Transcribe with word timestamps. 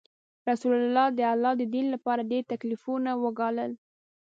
رسول 0.49 0.73
الله 0.85 1.07
د 1.17 1.19
الله 1.33 1.53
د 1.57 1.63
دین 1.75 1.85
لپاره 1.95 2.27
ډیر 2.31 2.43
تکلیفونه 2.53 3.09
وګالل. 3.23 3.71